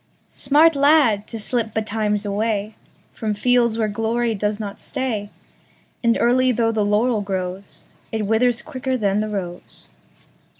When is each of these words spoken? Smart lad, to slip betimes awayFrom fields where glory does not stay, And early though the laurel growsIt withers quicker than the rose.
Smart 0.27 0.75
lad, 0.75 1.27
to 1.27 1.37
slip 1.39 1.75
betimes 1.75 2.25
awayFrom 2.25 3.37
fields 3.37 3.77
where 3.77 3.87
glory 3.87 4.33
does 4.33 4.59
not 4.59 4.81
stay, 4.81 5.29
And 6.03 6.17
early 6.19 6.51
though 6.51 6.71
the 6.71 6.83
laurel 6.83 7.21
growsIt 7.23 8.23
withers 8.25 8.63
quicker 8.63 8.97
than 8.97 9.19
the 9.19 9.29
rose. 9.29 9.83